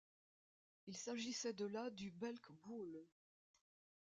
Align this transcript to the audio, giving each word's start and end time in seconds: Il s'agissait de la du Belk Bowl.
Il 0.87 0.97
s'agissait 0.97 1.53
de 1.53 1.65
la 1.67 1.91
du 1.91 2.09
Belk 2.09 2.51
Bowl. 2.65 3.05